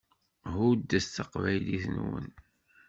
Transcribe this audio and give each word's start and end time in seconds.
Ḥuddet 0.53 1.05
taqbaylit-nwen. 1.15 2.29